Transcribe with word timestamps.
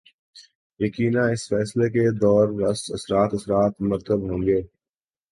یقینااس 0.79 1.41
فیصلے 1.49 1.87
کے 1.89 2.03
دور 2.21 2.45
رس 2.61 2.81
اثرات 2.95 3.29
اثرات 3.37 3.73
مرتب 3.89 4.19
ہو 4.29 4.35
ں 4.37 4.41
گے۔ 4.47 4.59